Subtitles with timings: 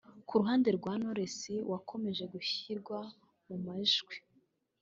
[0.27, 1.39] Ku ruhande rwa Knowless
[1.71, 2.97] wakomeje gushyirwa
[3.47, 4.15] mu majwi